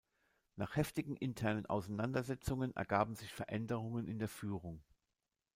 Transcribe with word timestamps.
Nach 0.55 0.77
heftigen 0.77 1.15
internen 1.15 1.67
Auseinandersetzungen 1.67 2.75
ergaben 2.75 3.13
sich 3.13 3.31
Veränderungen 3.31 4.07
in 4.07 4.17
der 4.17 4.29
Führung. 4.29 4.81